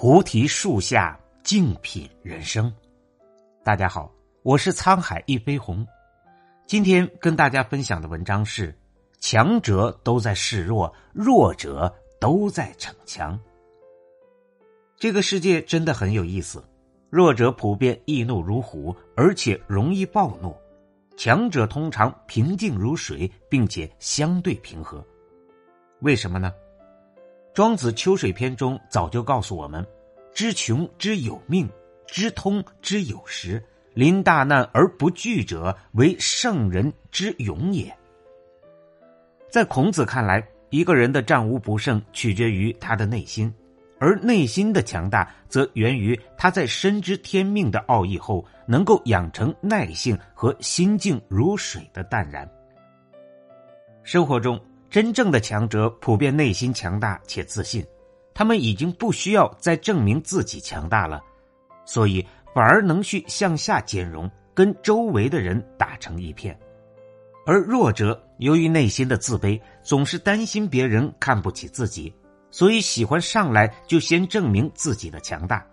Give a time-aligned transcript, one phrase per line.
[0.00, 2.72] 菩提树下静品人生。
[3.62, 4.10] 大家好，
[4.42, 5.86] 我是沧海一飞鸿。
[6.66, 8.74] 今天跟大家分享的文章是：
[9.18, 13.38] 强者都在示弱，弱者都在逞强。
[14.96, 16.64] 这个世界真的很有意思，
[17.10, 20.50] 弱者普遍易怒如虎，而且容易暴怒；
[21.14, 25.06] 强者通常平静如水，并且相对平和。
[25.98, 26.50] 为什么呢？
[27.52, 29.84] 庄子《秋水篇》中早就告诉我们
[30.32, 31.68] ：“知穷之有命，
[32.06, 33.62] 知通之有时。
[33.92, 37.92] 临大难而不惧者，为圣人之勇也。”
[39.50, 43.52] 在孔子看来，一个人的战无不胜取决于他的内心，
[43.98, 52.48] 而内心的强大则源于他在深知天命的奥义后，能够养成耐性和心静如水的淡然。
[54.04, 54.58] 生活中。
[54.90, 57.86] 真正的强者普遍内心强大且自信，
[58.34, 61.22] 他们已经不需要再证明自己强大了，
[61.86, 66.58] 所以反而能去向下兼容，跟周围的人打成一片。
[67.46, 72.12] 而弱者由于内心的自卑，总是担心别人看不起自己，
[72.50, 75.64] 所以喜欢上来就先证明自己的强大，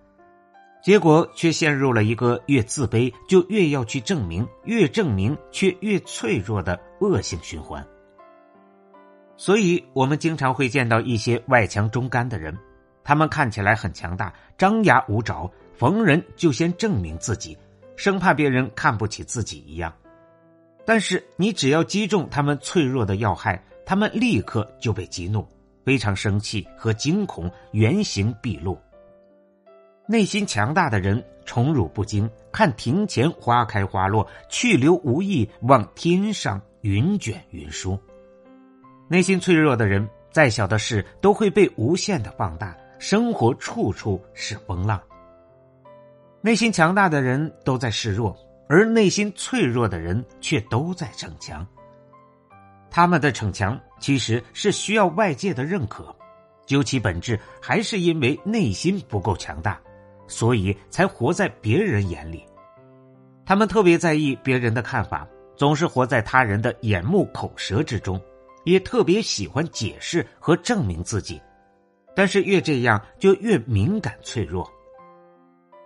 [0.83, 7.83] 结果却陷入了一个越自卑就越要去证明，越证明却越脆弱的恶性循环。
[9.38, 12.57] 所以，我们经常会见到一些外强中干的人，
[13.03, 17.55] 他们看起来很强大，张牙舞爪，逢人就先证明自己，
[17.95, 19.93] 生怕别人看不起自己一样。
[20.85, 25.47] 但是，你只要击中他们脆弱的要害，他们立刻就被激怒，
[25.85, 28.75] 非常生气和惊恐，原形毕露。
[30.08, 37.99] 内心强大的人宠辱不惊，看庭前花开花落，去留无意，望天上云卷云舒。
[39.09, 45.02] 内心脆弱的人，再小的事都会被无限的放大，生活处处是风浪。
[46.42, 48.36] 内心强大的人都在示弱，
[48.67, 51.65] 而内心脆弱的人却都在逞强。
[52.89, 56.14] 他们的逞强其实是需要外界的认可，
[56.65, 59.80] 究其本质，还是因为内心不够强大，
[60.27, 62.43] 所以才活在别人眼里。
[63.45, 68.21] 他们特别在意别人的看法，总是活在他人的眼目口舌之中。
[68.72, 71.42] 也特别喜欢解释和证明自己，
[72.14, 74.70] 但是越这样就越敏感脆弱。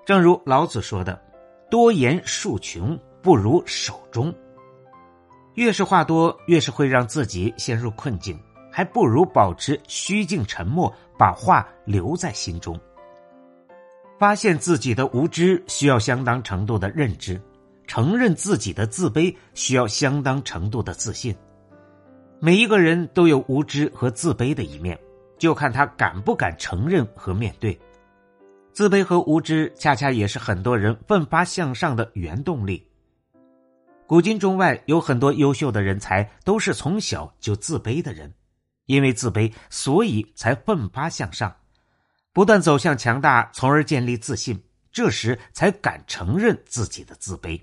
[0.03, 1.21] 正如老子说的
[1.69, 4.33] ：“多言数穷，不如守中。”
[5.53, 8.39] 越是话多，越是会让自己陷入困境，
[8.71, 12.79] 还不如保持虚静沉默，把话留在心中。
[14.17, 17.39] 发现自己的无知需要相当程度的认知，
[17.85, 21.35] 承认自己的自卑需要相当程度的自信。
[22.43, 24.99] 每一个人都有无知和自卑的一面，
[25.37, 27.79] 就看他敢不敢承认和面对。
[28.73, 32.83] 自卑和无知恰恰也是很多人奋发向上的原动力。
[34.07, 38.33] 古今中外有很多优秀的人才都是从小就自卑的人，
[38.87, 41.55] 因为自卑，所以才奋发向上，
[42.33, 44.59] 不断走向强大，从而建立自信。
[44.91, 47.61] 这时才敢承认自己的自卑。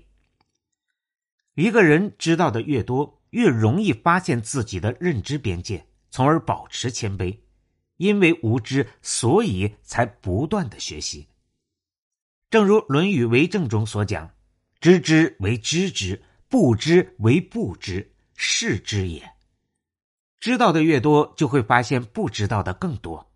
[1.55, 3.18] 一个人知道的越多。
[3.31, 7.37] 越容易发现自己的认知边界，从而保持谦卑。
[7.97, 11.27] 因为无知，所以才不断的学习。
[12.49, 14.31] 正如《论语为政》中所讲
[14.79, 19.29] ：“知之为知之，不知为不知，是知也。”
[20.39, 23.29] 知道的越多，就会发现不知道的更多。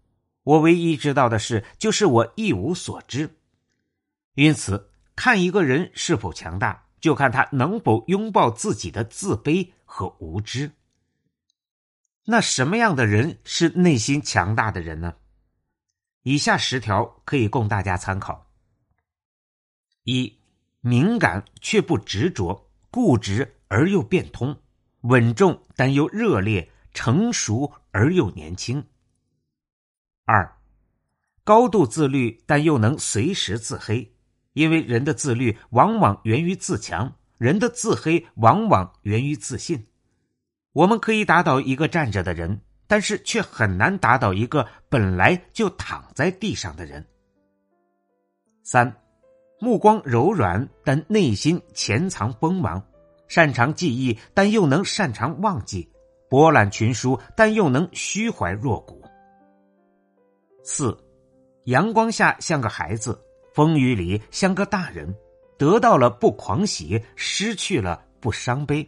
[0.43, 3.29] 我唯一知道的事，就是我一无所知。
[4.35, 9.69] 因此，看一个人是否强大，就看他能否拥抱自己的自卑。
[9.93, 10.71] 和无知。
[12.25, 15.13] 那什么样的人是内心强大的人呢？
[16.23, 18.49] 以下十条可以供大家参考：
[20.03, 20.39] 一、
[20.81, 24.59] 敏感却不执着，固执而又变通，
[25.01, 28.81] 稳重但又热烈，成熟而又年轻；
[30.25, 30.57] 二、
[31.43, 34.11] 高度自律但又能随时自黑，
[34.53, 37.15] 因为人的自律往往源于自强。
[37.37, 39.85] 人的自黑往往源于自信。
[40.71, 47.05] 我们可以打倒一个站着的人，但是却很难打倒一个本来就躺在地上的人。
[48.63, 48.95] 三，
[49.59, 52.81] 目光柔软，但内心潜藏锋芒；
[53.27, 55.87] 擅长记忆，但又能擅长忘记；
[56.29, 59.03] 博览群书，但又能虚怀若谷。
[60.63, 60.97] 四，
[61.65, 63.21] 阳光下像个孩子，
[63.53, 65.13] 风雨里像个大人。
[65.57, 68.87] 得到了不狂喜，失去了不伤悲，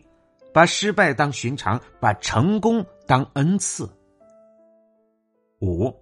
[0.54, 3.90] 把失败当寻常，把成功当恩赐。
[5.62, 5.94] 五，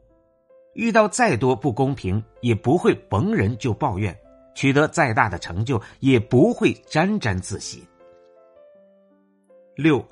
[0.74, 4.14] 遇到再多不公平，也不会逢人就抱怨；
[4.56, 7.84] 取得再大的成就，也不会沾沾自喜。
[9.76, 10.04] 六，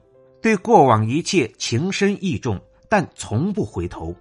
[0.41, 2.59] 对过往一切情深意重，
[2.89, 4.13] 但从不回头；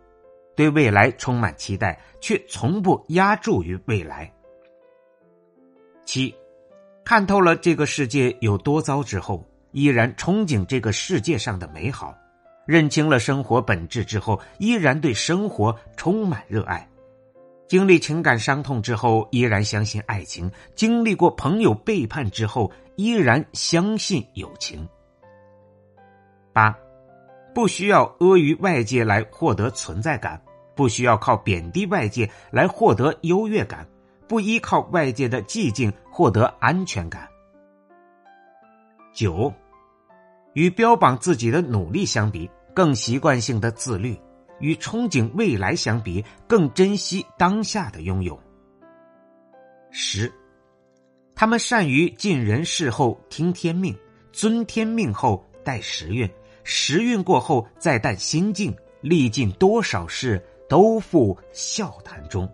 [0.55, 4.33] 对未来充满期待，却从不压注于未来。
[6.13, 6.35] 七，
[7.05, 12.13] 看透了这个世界有多糟之后，依然憧憬这个世界上的美好；
[12.67, 16.85] 认清了生活本质之后，依然对生活充满热爱；
[17.69, 24.85] 经历情感伤痛之后，依然相信爱情；经历过朋友背叛之后，依然相信友情。
[26.53, 26.77] 八，
[27.55, 30.43] 不需要阿谀外界来获得存在感，
[30.75, 33.87] 不需要靠贬低外界来获得优越感，
[34.27, 37.29] 不依靠外界的寂静获得安全感。
[39.13, 39.53] 九，
[40.53, 44.15] 与标榜自己的努力相比，更习惯性的自律；
[44.61, 48.39] 与憧憬未来相比，更珍惜当下的拥有。
[49.91, 50.33] 十，
[51.35, 53.97] 他们善于尽人事后听天命，
[54.33, 56.31] 遵天命后待时运。
[56.63, 62.49] 时运过后，再淡心境，历尽多少事，都付笑谈中。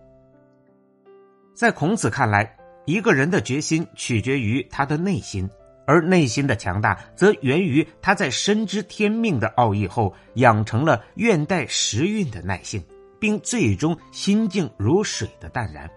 [1.55, 2.56] 在孔子看来，
[2.87, 5.49] 一个人的决心取决于他的内心，
[5.87, 12.83] 而内心的强大，则源于他在深知天命的奥义后，养成了愿待时运的耐性，
[13.21, 15.91] 并最终心静如水的淡然。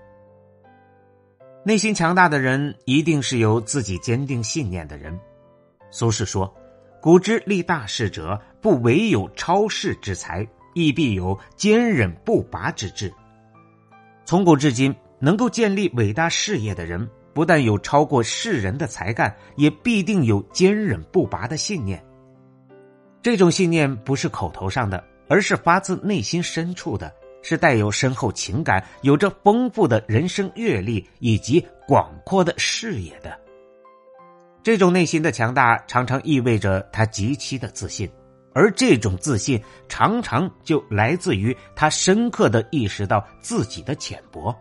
[1.63, 5.17] 内心强大的人，一定是有自己坚定信念的人。
[5.89, 6.53] 苏轼说。
[7.01, 13.09] 古之立大事者，不唯有超世之才，亦必有坚忍不拔之志。
[14.25, 22.03] 从古至今，能够建立伟大事业的人，不但有超过世人的才干，也必定有坚忍不拔的信念。
[23.21, 33.37] 这种信念不是口头上的，而是发自内心深处的，是带有深厚情感、有着丰富的人生阅历以及广阔的视野的。
[34.63, 38.09] 这种内心的强大，常常意味着他极其的自信，
[38.53, 44.55] 而这种自信常常就来自于他深刻的意识到自己的浅薄，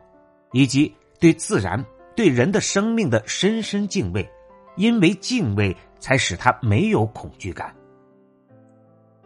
[0.52, 1.84] 以及对自然、
[2.14, 4.28] 对人的生命的深深敬畏。
[4.76, 7.74] 因为敬畏，才使他没有恐惧感。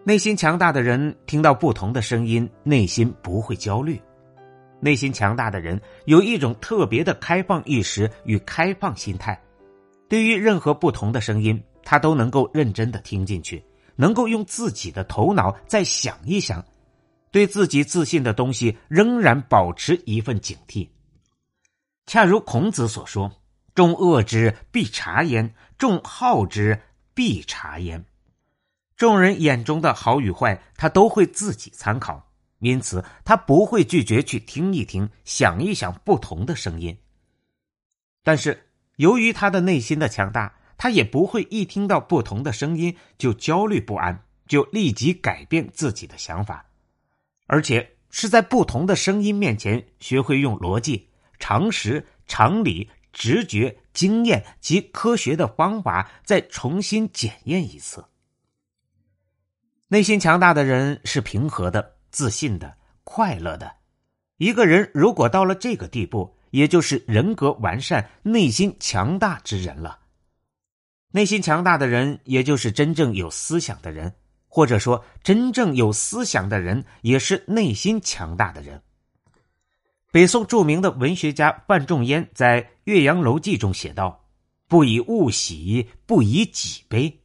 [0.03, 4.01] 内心强大的人，听到不同的声音，内心不会焦虑。
[4.81, 9.39] 内心强大的人，有一种特别的开放意识与开放心态。
[10.09, 13.63] 对于任何不同的声音，他都能够认真的听进去，
[13.95, 16.65] 能够用自己的头脑再想一想，
[17.31, 20.89] 对自己自信的东西仍然保持一份警惕。
[22.07, 23.43] 恰如孔子所说
[23.75, 26.81] ：“众恶之必察焉，众好之
[27.15, 28.05] 必察焉。”
[28.97, 36.97] 众人眼中的好与坏，他都会自己参考，因此他不会拒绝去听一听、想一想不同的声音。
[38.23, 38.69] 但是。
[38.97, 46.67] 由于他的内心的强大，他也不会一听到不同的声音就焦虑不安，就立即改变自己的想法，
[47.47, 51.09] 而且是在不同的声音面前学会用逻辑、
[51.43, 58.05] 常识、常理、直觉、经验及科学的方法再重新检验一次。
[59.89, 63.73] 内心强大的人是平和的、自信的、快乐的。
[64.37, 69.99] 一个人如果到了这个地步，也就是人格完善、内心强大之人了。
[71.11, 74.15] 内心强大的人，也就是真正有思想的人，
[74.47, 78.81] 或者说，真正有思想的人，也是内心强大的人。
[80.13, 84.27] 北宋著名的文学家范仲淹在《岳阳楼记》中写道
[84.69, 87.21] ：“不以物喜，不以己悲。”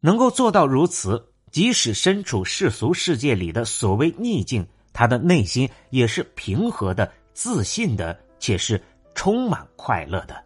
[0.00, 7.10] 能够做到如此，即使身处世俗世界里的所谓逆境，他的内心也是平和的。
[7.32, 8.78] 自信的，且是
[9.14, 10.44] 充满快乐的。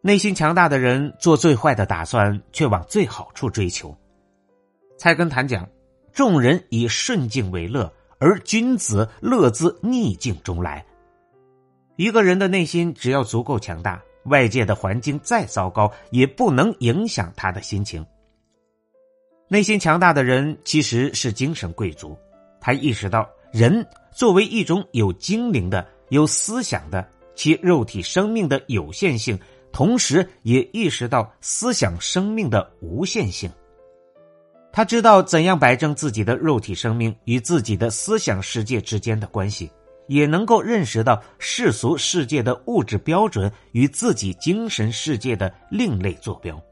[0.00, 3.94] 内心强大的人，做最坏的打算，却往最好处追求。
[4.96, 5.68] 菜根谭讲
[6.14, 10.84] ：“众人以顺境为乐，而君子乐自逆境中来。”
[11.96, 18.04] 一个人的内心只要足够强大，外界的环境再糟糕，也不能影响他的心情。
[19.48, 22.16] 内心强大的人，其实是精神贵族。
[22.60, 23.86] 他意识到人。
[24.10, 29.38] 作为一种有精灵的、有思想的，其肉体生命的有限性，
[29.70, 33.48] 同时也意识到思想生命的无限性。
[34.78, 39.68] 他知道怎样摆正自己的肉体生命与自己的思想世界之间的关系，
[40.06, 46.62] 也能够认识到世俗世界的物质标准与自己精神世界的另类坐标。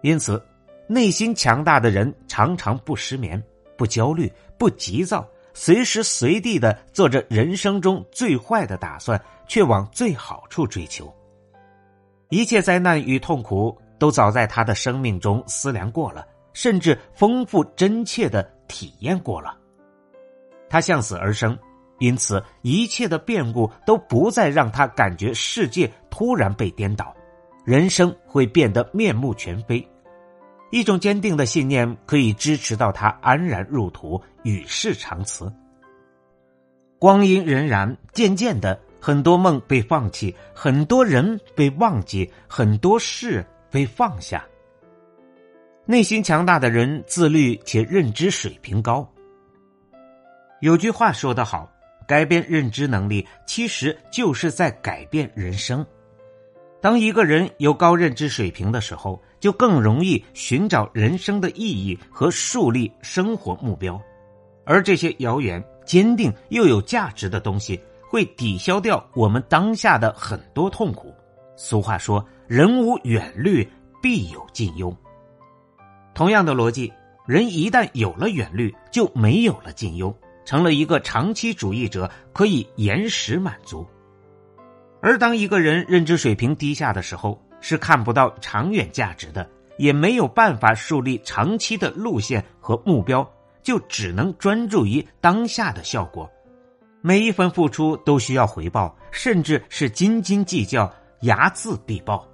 [0.00, 0.42] 因此，
[0.86, 3.42] 内心强大的人常常不失眠、
[3.76, 5.28] 不焦虑、不急躁。
[5.52, 11.14] 随时随地的做着人生中最坏的打算，却往最好处追求。
[12.30, 19.56] 一切灾难与痛苦都早在他的生命中思量过了，甚至丰富真切的体验过了。
[20.68, 21.58] 他向死而生，
[21.98, 27.14] 因此一切的变故都不再让他感觉世界突然被颠倒，
[27.64, 29.86] 人生会变得面目全非。
[30.70, 35.52] 一种坚定的信念可以支持到他安然入土，与世长辞。
[37.00, 44.44] 光阴荏苒，渐渐的，很多梦被放弃，很多人被忘记，很多事被放下。
[45.90, 49.04] 内心强大的人，自律且认知水平高。
[50.60, 51.68] 有句话说得好
[52.06, 55.84] ：“改变认知能力，其实就是在改变人生。”
[56.80, 64.00] 当一个人有高认知水平的时候，就更容易寻找人生的意义和树立生活目标，
[64.64, 71.12] 而这些遥远、坚定又有价值的东西，会抵消掉我们当下的很多痛苦。
[71.56, 73.68] 俗话说：“人无远虑，
[74.00, 74.96] 必有近忧。”
[76.20, 76.92] 同样的逻辑，
[77.26, 83.86] 人一旦有了远虑，就没有了近忧，成了一个长期主义者，可以延时满足。
[85.00, 89.48] 而当一个人认知水平低下的时候，是看不到长远价值的，
[89.78, 93.26] 也没有办法树立长期的路线和目标，
[93.62, 96.30] 就只能专注于当下的效果。
[97.00, 100.84] 每一分付出都需要回报，甚至是斤斤计较、
[101.22, 102.28] 睚眦必报，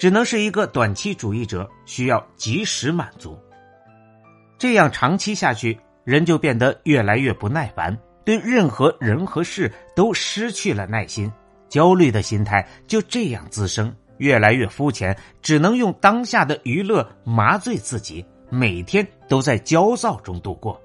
[0.00, 3.38] 只能是一个短期主义者，需要及时满足。
[4.56, 11.30] 这样长期下去，人就变得越来越不耐烦，对任何人和事都失去了耐心。
[11.68, 20.80] 焦虑的心态就这样滋生，越来越肤浅，只能用当下的娱乐麻醉自己，每天都在焦躁中度过。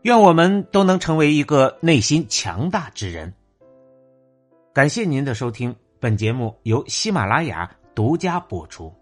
[0.00, 3.34] 愿我们都能成为一个内心强大之人。
[4.72, 8.92] 感谢您的收听，本节目由喜马拉雅独家播出。